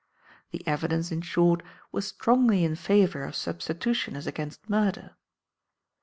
"The 0.49 0.65
evidence, 0.67 1.11
in 1.11 1.21
short, 1.21 1.61
was 1.91 2.07
strongly 2.07 2.63
in 2.65 2.75
favour 2.75 3.21
of 3.23 3.35
substitution 3.35 4.15
as 4.15 4.25
against 4.25 4.67
murder. 4.67 5.15